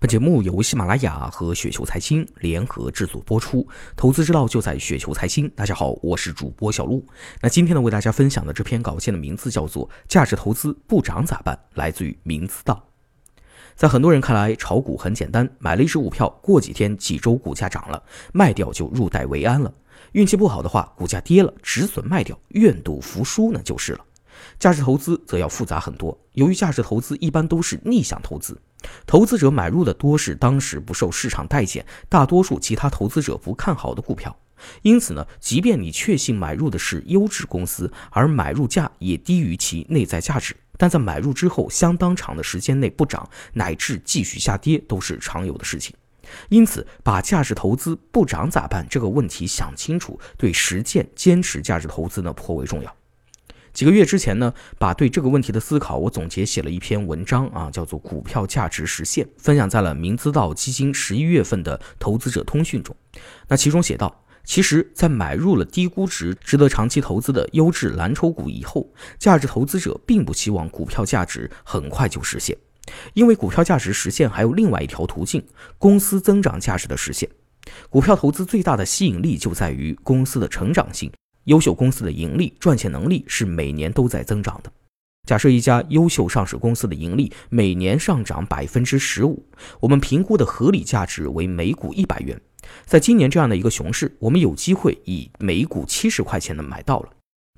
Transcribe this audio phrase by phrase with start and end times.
[0.00, 5.46] 本节目由喜马拉雅和雪球财经联合制作播出，投资之道就在雪球财经。
[5.50, 7.04] 大家好，我是主播小璐。
[7.42, 12.82] 那今天呢，为大家分享的这篇稿件的名字叫做《价值投资不涨咋办》，来自于明资道。
[13.76, 19.70] 在很多人看来，炒股很简单，买了一只股票，过几天几周股价涨了，卖掉就入袋为安了。
[20.12, 24.04] 运气不好的话，股价跌了，止损卖掉，愿赌服输呢就是了。
[24.58, 28.60] 价值投资则要复杂很多，由于价值投资一般都是逆向投资。
[29.06, 34.34] 投资者买入的多是当时不受市场待见、大多数其他投资者不看好的股票，
[34.80, 45.94] 因此呢，即便你确信买入的是优质公司，而买入价也低于其内在价值，但在买入之后相当长的时间内不涨，乃至继续下跌，都是常有的事情。
[46.48, 52.96] 因此，把价值投资不涨咋办这个问题想清楚，对实践坚持价值投资呢颇为重要。
[53.72, 62.94] 几个月之前呢，把对这个问题的思考，我总结写了一篇文章啊，叫做《股票价值实现》，分享在了明资道基金十一月份的投资者通讯中。
[63.48, 72.56] 那其中写道，其实，在买入了低估值、值得长期投资的优质蓝筹股以后，价值投资者并不希望股票价值很快就实现，
[73.14, 75.44] 因为股票价值实现还有另外一条途径——
[75.78, 77.28] 公司增长价值的实现。
[77.88, 81.12] 股票投资最大的吸引力就在于公司的成长性。
[81.44, 84.72] 优秀公司的盈利赚钱能力是每年都在增长的。
[85.28, 89.44] 假设一家优秀上市公司的盈利每年上涨百分之十五，
[89.78, 92.40] 我们评估的合理价值为每股一百元。
[92.84, 97.10] 在今年这样的一个熊市，我们有机会以每股七十块钱的买到了。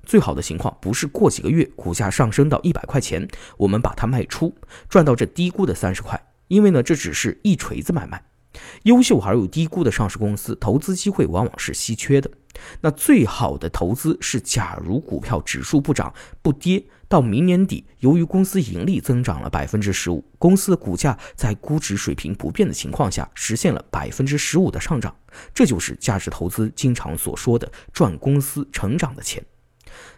[0.05, 4.53] 最好的情况不是过几个月股价上升到一百块钱，我们把它卖出，
[4.89, 6.21] 赚到这低估的三十块。
[6.49, 8.23] 因为呢，这只是一锤子买卖。
[8.83, 12.29] 优秀而又低估的上市公司，投资机会往往是稀缺的。
[12.81, 25.15] 那最好的投资是，假如股票指数不涨不跌，到明年底，由于公司盈利增长了百分之十五，公司的股价在估值水平不变的情况下，实现了百分之十五的上涨，
[25.53, 29.43] 这就是价值投资经常所说的赚公司成长的钱。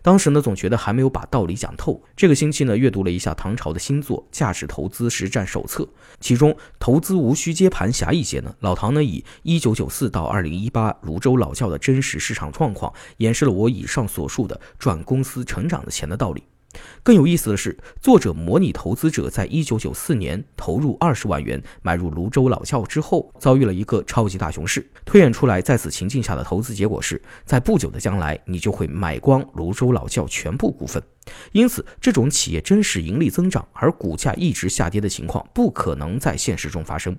[0.02, 2.02] 当时呢，总觉得还没有把道理讲透。
[2.16, 5.84] 这个星期呢，阅读了一下唐朝的新作《价值投资实战手册》，
[6.20, 16.44] 其中“投资无需接盘侠”一节呢，老唐呢以一九九四到二零一八泸州老窖的真实市场状况，演示了我以上所述的赚公司成长的钱的道理。
[17.04, 24.86] 更有意思的是，作者模拟投资者在一九九四年投入二十万元买入泸州老窖之后，遭遇了一个超级大熊市。
[25.06, 31.02] 推演出来，在此情境下的投资结果是，在不久的将来，你就会买光泸州老窖全部股份。
[31.52, 37.16] 因此，这种企业真实盈利增长而股价一直下跌的情况，不可能在现实中发生，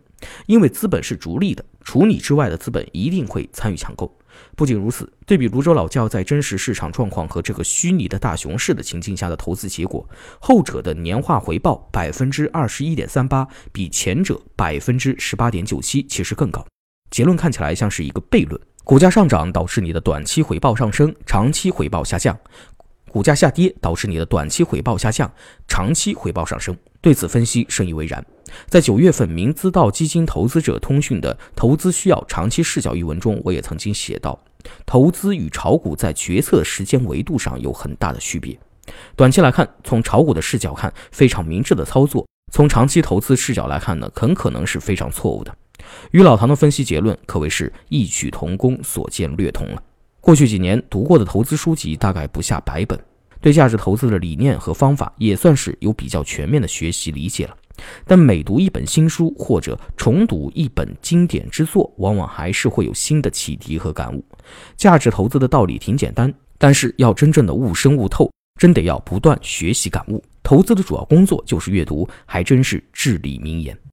[0.46, 4.16] 因为资本是逐利的，除你之外的资本一定会参与抢购。
[4.54, 10.08] 不仅如此，对比泸州老窖在真实市场状况和这个虚拟的大熊市的情境下的投资结果，
[10.40, 16.66] 后者的年化回报百分之二十一点三八，比前者百分之十八点九七其实更高。
[17.10, 22.34] 结论看起来像是一个悖论：股价上涨导致你的短期回报上升，长期回报下降；
[23.10, 25.32] 股价下跌导致你的短期回报下降，
[25.68, 26.76] 长期回报上升。
[27.06, 28.26] 对此分析深以为然。
[28.66, 34.36] 在九月份明资道基金投资者通讯的投资需要长期视角一文中，我也曾经写到，
[34.84, 38.58] 投资与炒股在决策时间维度上有很大的区别。
[39.14, 45.56] 短期来看，从炒股的视角看，非常明智的操作；从长期投资视角来看呢，很可能是非常错误的。
[46.10, 49.80] 与老唐的分析结论可谓是异曲同工，所见略同了。
[50.20, 52.98] 过去几年读过的投资书籍大概不下百本，
[53.46, 57.56] 对价值投资的理念和方法也算是有比较全面的学习理解了。
[58.04, 64.24] 但每读一本新书或者重读一本经典之作，往往还是会有新的启迪和感悟。
[64.76, 70.20] 价值投资的道理挺简单，但是要真正的悟深悟透，真得要不断学习感悟。
[70.42, 73.78] 投资的主要工作就是阅读，还真是至理名言。